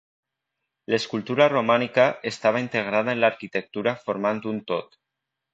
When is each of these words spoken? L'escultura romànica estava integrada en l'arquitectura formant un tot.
L'escultura 0.93 1.47
romànica 1.53 2.07
estava 2.31 2.63
integrada 2.65 3.15
en 3.15 3.23
l'arquitectura 3.25 3.97
formant 4.07 4.43
un 4.55 4.63
tot. 4.73 5.03